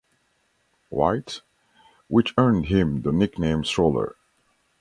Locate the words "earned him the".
2.35-3.11